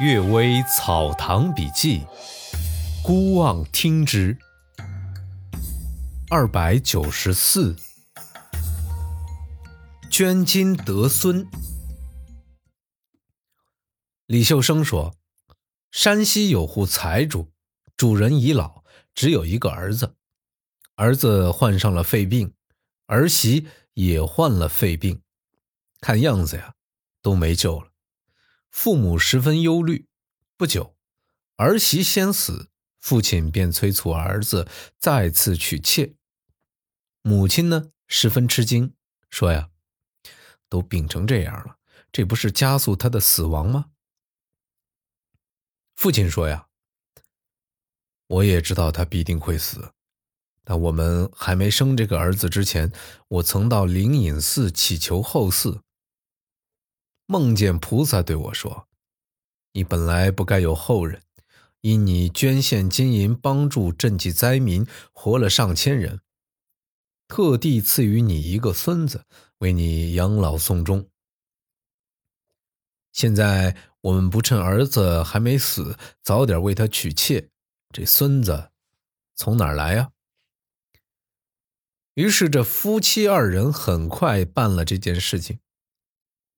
[0.02, 2.00] 《岳微草堂笔记》，
[3.04, 4.38] 孤望听之。
[6.30, 7.76] 二百九十四，
[10.10, 11.46] 捐金得孙。
[14.24, 15.14] 李秀生说
[15.92, 17.52] ：“山西有户财主，
[17.94, 18.82] 主人已老，
[19.14, 20.14] 只有一个儿子，
[20.94, 22.54] 儿子患上了肺病，
[23.08, 25.20] 儿媳也患了肺病，
[26.00, 26.72] 看样子呀，
[27.20, 27.88] 都没救了。”
[28.72, 30.08] 父母十分忧虑，
[30.56, 30.96] 不久，
[31.56, 34.66] 儿媳先死，父亲便催促儿子
[34.98, 36.14] 再次娶妾。
[37.20, 38.94] 母亲呢，十分吃惊，
[39.28, 39.68] 说：“呀，
[40.70, 41.76] 都病成这样了，
[42.10, 43.90] 这不是加速他的死亡吗？”
[45.94, 46.66] 父亲说：“呀，
[48.26, 49.92] 我也知道他必定会死，
[50.64, 52.90] 但我们还没生这个儿子之前，
[53.28, 55.82] 我曾到灵隐寺祈求后嗣。”
[57.26, 58.88] 梦见菩萨对我说
[59.72, 61.22] ：“你本来不该有后人，
[61.80, 66.20] 因你捐献金银帮助赈济灾民，活了上千人，
[67.28, 69.24] 特地赐予你一个孙子，
[69.58, 71.08] 为你养老送终。
[73.12, 77.48] 现在我们不趁儿子还没死，早点为他娶妾，
[77.90, 78.70] 这孙子
[79.34, 80.10] 从哪儿来呀？”
[82.14, 85.60] 于是这夫妻二人很快办了这件事情。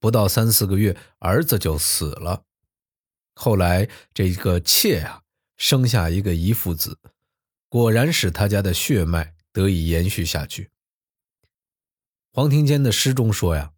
[0.04, 2.44] 不到三四个月，儿子就死了。
[3.34, 5.22] 后来这个妾啊，
[5.56, 6.98] 生下一个遗腹子，
[7.70, 10.70] 果然使他家的血脉得以延续下去。
[12.34, 13.72] 黄庭坚的诗中说呀：“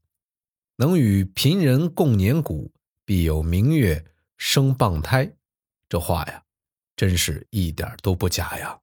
[0.75, 2.73] 能与贫人共年谷，
[3.05, 4.05] 必有明月
[4.37, 5.33] 生傍胎。”
[5.89, 6.43] 这话呀，
[6.97, 8.81] 真是一点都不假呀。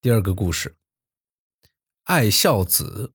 [0.00, 0.74] 第二个故事，
[2.02, 3.12] 爱孝子。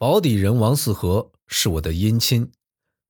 [0.00, 2.52] 保底人王四和是我的姻亲，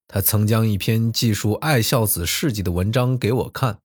[0.06, 3.82] 他曾将一篇记述爱孝子事迹的文章给我看。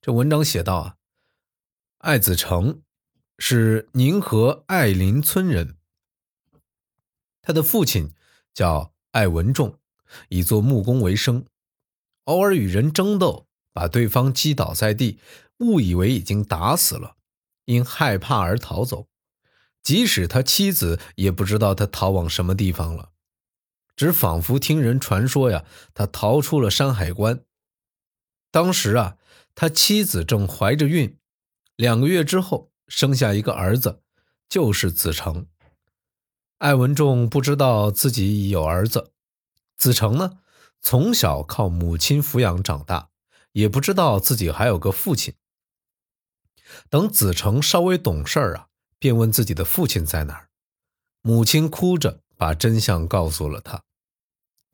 [0.00, 0.96] 这文章写道啊，
[1.98, 2.80] 爱子成
[3.38, 5.76] 是宁河爱林村人，
[7.42, 8.14] 他的父亲
[8.54, 9.78] 叫爱文仲，
[10.30, 11.44] 以做木工为生，
[12.24, 15.18] 偶尔与人争斗，把对方击倒在地，
[15.58, 17.16] 误以为已经打死了，
[17.66, 19.08] 因害怕而逃走。
[19.84, 23.10] 即使他妻子也不知道他逃往什么地方了，
[23.94, 27.44] 只仿佛听人传说呀，他逃出了山海关。
[28.50, 29.18] 当时啊，
[29.54, 31.18] 他妻子正怀着孕，
[31.76, 34.00] 两个月之后生下一个儿子，
[34.48, 35.46] 就是子成。
[36.58, 39.12] 艾文仲不知道自己有儿子，
[39.76, 40.38] 子成呢，
[40.80, 43.10] 从小靠母亲抚养长大，
[43.52, 45.34] 也不知道自己还有个父亲。
[46.88, 48.68] 等子成稍微懂事儿啊。
[48.98, 50.48] 便问自己的父亲在哪儿，
[51.22, 53.82] 母亲哭着把真相告诉了他。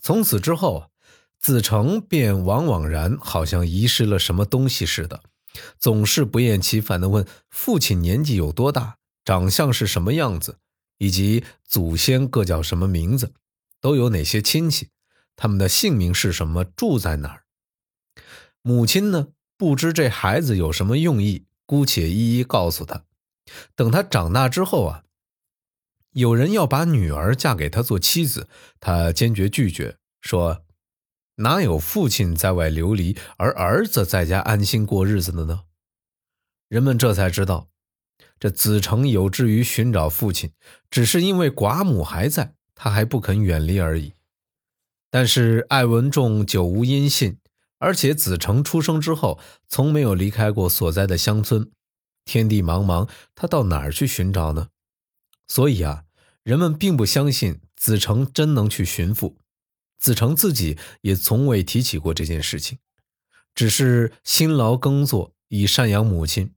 [0.03, 0.91] 从此之后，
[1.39, 5.23] 子成便往往然，好像遗失了什么东西似的，
[5.79, 10.59] 总是不厌其烦地问父亲年纪有多大，长相是什么样子，
[10.99, 13.33] 以及祖先各叫什么名字，
[13.81, 14.91] 都有哪些亲戚，
[15.37, 17.45] 他们的姓名是什么，住在哪儿。
[18.63, 23.05] 母亲呢，不知这孩子有什么用意，姑且一一告诉他。
[23.75, 25.05] 等他长大之后啊，
[26.12, 28.49] 有人要把女儿嫁给他做妻子，
[28.81, 30.65] 他坚决拒绝，说
[31.37, 35.62] ：“哪有父亲在外流离，而儿子在家安心过日子的呢？”
[36.69, 37.69] 人们这才知道，
[38.39, 40.53] 这子成有志于寻找父亲，
[40.91, 44.15] 只是因为寡母还在，他还不肯远离而已。
[45.10, 47.39] 但是艾文仲久无音信，
[47.78, 51.72] 而且子成出生之后，从没有离开过所在的乡村。
[52.31, 54.69] 天地茫茫，他到哪儿去寻找呢？
[55.49, 56.05] 所以啊，
[56.45, 59.37] 人们并不相信子成真能去寻父。
[59.99, 62.79] 子成自己也从未提起过这件事情，
[63.53, 66.55] 只是辛劳耕作以赡养母亲。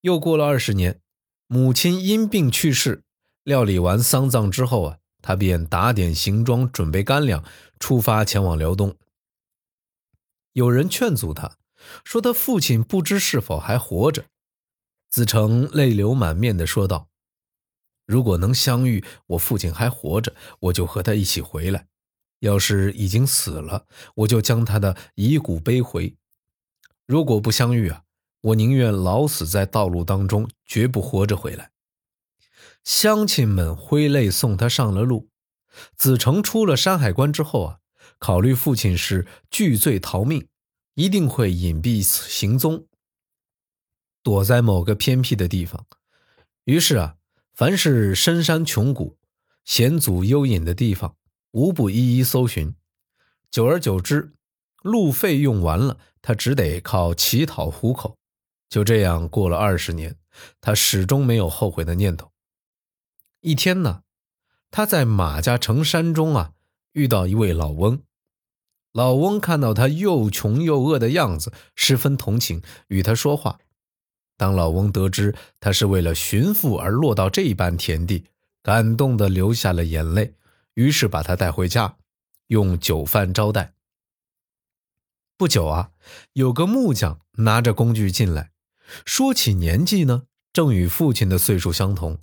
[0.00, 1.00] 又过了二十年，
[1.46, 3.04] 母亲因病去世，
[3.44, 7.44] 料理完丧葬之后啊，他便打点行装，准备干粮，
[7.78, 8.96] 出发前往辽东。
[10.52, 11.58] 有人劝阻他，
[12.02, 14.24] 说他父亲不知是否还活着。
[15.14, 17.08] 子成泪流满面的说道
[18.04, 21.82] ：“如果能相遇，我父亲还活着，我就和他一起回来；
[22.40, 26.16] 要是已经死了，我就将他的遗骨背回。
[27.06, 28.02] 如果不相遇啊，
[28.40, 31.70] 我宁愿老死在道路当中，绝不活着回来。”
[32.82, 35.30] 乡亲们挥泪送他上了路。
[35.96, 37.78] 子成出了山海关之后啊，
[38.18, 40.48] 考虑父亲是拒罪逃命，
[40.94, 42.88] 一定会隐蔽行踪。
[44.24, 45.86] 躲在某个偏僻的地方，
[46.64, 47.16] 于是啊，
[47.52, 49.18] 凡是深山穷谷、
[49.66, 51.14] 险阻幽隐的地方，
[51.50, 52.74] 无不一一搜寻。
[53.50, 54.32] 久而久之，
[54.82, 58.16] 路费用完了，他只得靠乞讨糊口。
[58.70, 60.16] 就这样过了二十年，
[60.62, 62.32] 他始终没有后悔的念头。
[63.40, 64.04] 一天呢，
[64.70, 66.52] 他在马家城山中啊，
[66.92, 68.00] 遇到一位老翁。
[68.90, 73.60] 老翁看到他又穷又饿的样子，十分同情，与他说话。
[74.36, 78.24] 当老翁得知他是为了寻父而落到这般田地，
[78.62, 80.34] 感动的流下了眼泪，
[80.74, 81.96] 于是把他带回家，
[82.48, 83.74] 用酒饭招待。
[85.36, 85.90] 不久啊，
[86.32, 88.50] 有个木匠拿着工具进来，
[89.04, 92.18] 说起年纪呢，正与父亲的岁数相同。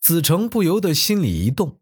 [0.00, 1.80] 子成不由得心里一动，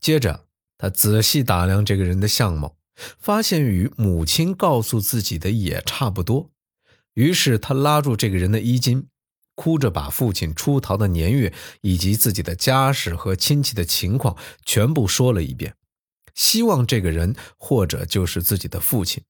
[0.00, 0.46] 接着
[0.78, 2.76] 他仔细打量这个人的相貌。
[3.18, 6.50] 发现与母亲告诉自己的也差不多，
[7.14, 9.08] 于是他拉住这个人的衣襟，
[9.54, 11.52] 哭着把父亲出逃的年月
[11.82, 15.76] 以及自己的家世和亲戚的情况全部说了一遍，
[16.34, 19.24] 希望这个人或者就是自己的父亲。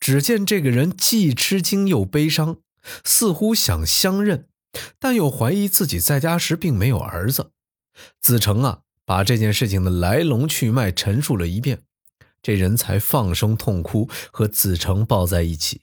[0.00, 2.58] 只见这个人既吃惊又悲伤，
[3.04, 4.48] 似乎想相认，
[4.98, 7.50] 但又怀疑自己在家时并没有儿子。
[8.20, 11.82] 子成啊，把这件事情的来龙去脉陈述了一遍。
[12.40, 15.80] 这人才放声痛哭，和子成抱在一起。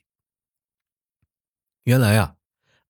[1.84, 2.35] 原来啊，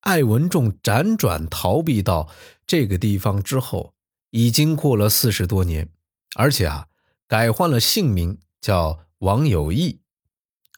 [0.06, 2.31] 艾文仲辗转逃避到
[2.64, 3.93] 这个地方之后，
[4.31, 5.88] 已经过了四十多年，
[6.37, 6.87] 而且啊，
[7.26, 9.99] 改换了姓名，叫王有义，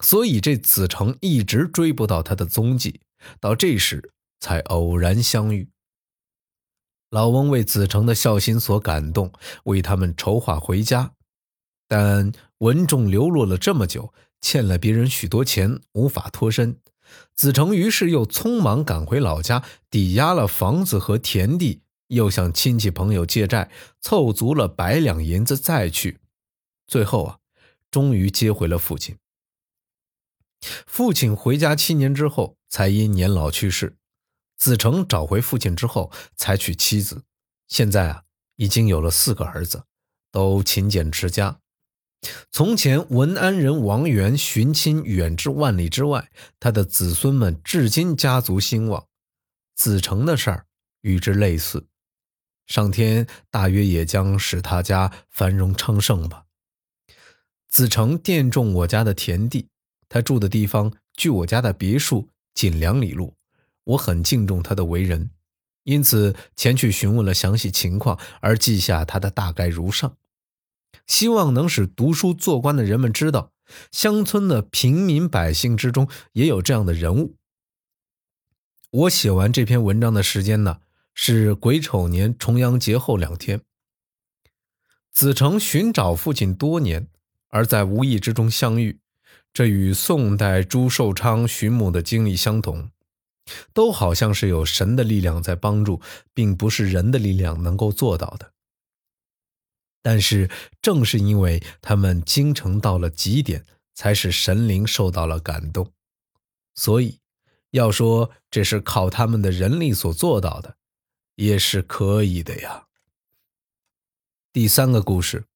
[0.00, 3.02] 所以这子成一直追不到他的踪迹，
[3.38, 5.68] 到这时才偶然相遇。
[7.10, 9.30] 老翁为子成的孝心所感动，
[9.64, 11.12] 为他们筹划回家。
[11.86, 16.78] 但文仲流落了这么久，欠了别人许多钱，无法脱身。
[17.34, 23.70] 子成于是又匆忙赶回老家，抵押了房子和田地，又向亲戚朋友借债，
[24.00, 26.18] 凑足了百两银子再去。
[26.86, 27.38] 最后啊，
[27.90, 29.16] 终于接回了父亲。
[30.86, 33.96] 父亲回家七年之后，才因年老去世。
[34.56, 37.22] 子成找回父亲之后，才娶妻子。
[37.68, 38.22] 现在啊，
[38.56, 39.84] 已经有了四个儿子，
[40.32, 41.60] 都勤俭持家。
[42.50, 49.06] 从前，文安人王元寻亲远至万里之外，他的子孙们至今家族兴旺。
[49.76, 50.66] 子成的事儿
[51.02, 51.86] 与之类似，
[52.66, 56.46] 上天大约也将使他家繁荣昌盛吧。
[57.68, 59.68] 子成佃种我家的田地，
[60.08, 63.34] 他住的地方距我家的别墅仅两里路，
[63.84, 65.30] 我很敬重他的为人，
[65.84, 70.16] 因此前去询问了详细情况，而记下他的大概如上。
[71.08, 73.52] 希望能使读书做官的人们知道，
[73.90, 77.34] 乡村的平民百姓之中也有这样的人物。
[78.90, 80.78] 我写完这篇文章的时间呢，
[81.12, 83.62] 是癸丑年重阳节后两天。
[85.10, 87.08] 子成寻找父亲多年，
[87.48, 89.00] 而在无意之中相遇，
[89.52, 92.90] 这与宋代朱寿昌寻母的经历相同，
[93.72, 96.00] 都好像是有神的力量在帮助，
[96.32, 98.52] 并不是人的力量能够做到的。
[100.02, 100.48] 但是，
[100.80, 105.92] 正是因为他们精诚到了极点，才使神灵受到了感动。
[106.74, 107.20] 所以，
[107.70, 110.76] 要说这是靠他们的人力所做到的，
[111.34, 112.86] 也是可以的呀。
[114.52, 115.46] 第三个故事：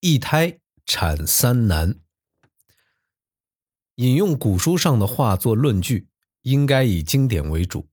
[0.00, 1.98] 一胎产三男。
[3.96, 6.08] 引用古书上的话做论据，
[6.42, 7.88] 应该以经典为主，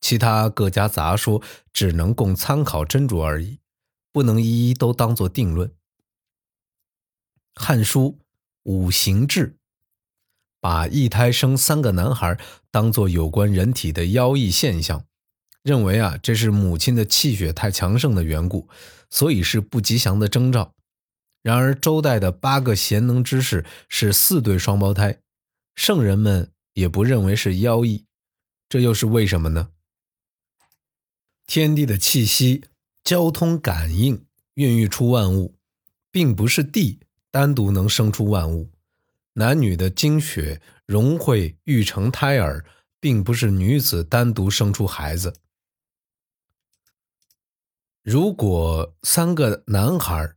[0.00, 1.42] 其他各家杂说
[1.72, 3.60] 只能供参考斟酌而已。
[4.12, 5.68] 不能一一都当做定论。
[7.54, 8.18] 《汉书·
[8.62, 9.48] 五行志》
[10.60, 12.38] 把一胎生三个男孩
[12.70, 15.04] 当做有关人体的妖异现象，
[15.62, 18.68] 认为啊这是母亲的气血太强盛的缘故，
[19.10, 20.74] 所以是不吉祥的征兆。
[21.42, 25.20] 然而周代的八个贤能之士是四对双胞胎，
[25.74, 28.04] 圣人们也不认为是妖异，
[28.68, 29.70] 这又是为什么呢？
[31.46, 32.64] 天地的气息。
[33.08, 34.22] 交通感应
[34.52, 35.56] 孕育出万物，
[36.10, 37.00] 并不是地
[37.30, 38.70] 单独能生出万物。
[39.32, 42.66] 男女的精血融汇育成胎儿，
[43.00, 45.32] 并不是女子单独生出孩子。
[48.02, 50.34] 如果三个男孩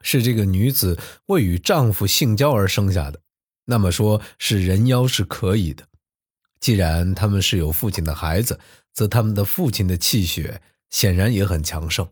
[0.00, 3.20] 是这个女子为与丈夫性交而生下的，
[3.64, 5.88] 那么说是人妖是可以的。
[6.60, 8.60] 既然他们是有父亲的孩子，
[8.92, 10.62] 则他们的父亲的气血。
[10.94, 12.08] 显然也很强盛，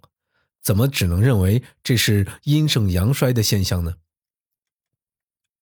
[0.61, 3.95] 怎么只能认为这是阴盛阳衰的现象呢？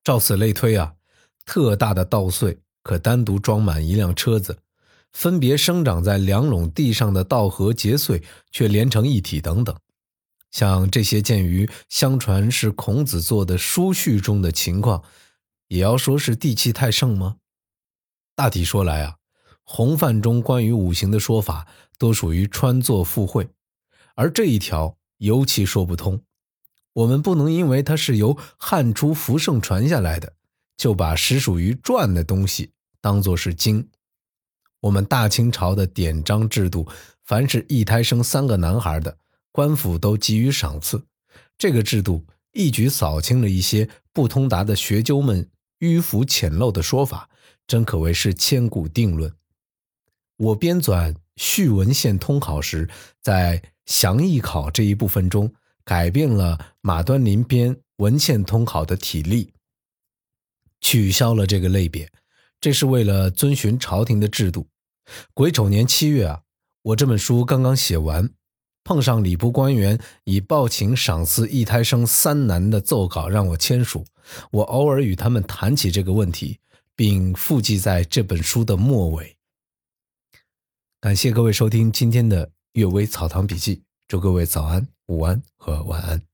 [0.03, 0.95] 照此类推啊，
[1.45, 4.61] 特大的稻穗可单独装满一辆车子，
[5.13, 9.79] 分别生长在两垄地上的稻禾结穗却连成一体等等，
[10.51, 15.05] 像这些鉴于相传是孔子做的书序中的情况，
[15.69, 17.37] 也要说是地气太盛吗？
[18.35, 19.19] 大体说来啊，
[19.73, 23.49] 洪范中关于五行的说法都属于穿作附会，
[24.17, 26.21] 而这一条尤其说不通。
[26.93, 30.33] 我们不能因为它是由汉初福盛传下来的，
[30.77, 33.89] 就把实属于传的东西当作是经。
[34.81, 36.89] 我们大清朝的典章制度，
[37.23, 39.19] 凡是一胎生三个男孩的。
[39.53, 41.01] 官府都给予赏赐，
[41.57, 45.49] 这个制度一举扫清了一些不通达的学究们
[45.79, 47.31] 迂腐浅陋的说法，
[47.69, 49.33] 真可谓是千古定论。
[50.41, 52.89] 我编纂《续文献通考》时，
[53.21, 55.53] 在详议考这一部分中，
[55.85, 59.53] 改变了马端林编《文献通考》的体例，
[60.81, 62.11] 取消了这个类别，
[62.59, 64.67] 这是为了遵循朝廷的制度。
[65.35, 66.41] 癸丑年七月啊，
[66.85, 68.31] 我这本书刚刚写完。
[68.83, 74.07] 碰上礼部官员以报请赏赐一胎生三男的奏稿让我签署，
[74.53, 76.59] 我偶尔与他们谈起这个问题，
[76.97, 79.37] 并附记在这本书的末尾。
[81.01, 83.77] 感谢各位收听今天的《阅微草堂笔记》，
[84.07, 86.30] 祝各位早安、午安和晚安。